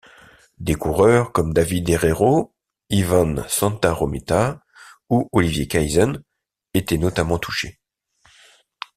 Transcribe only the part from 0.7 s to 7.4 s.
coureurs comme David Herrero, Ivan Santaromita, ou Olivier Kaisen étaient notamment